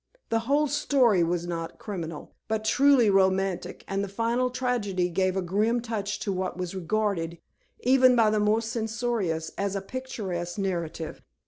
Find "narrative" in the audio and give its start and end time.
10.57-11.21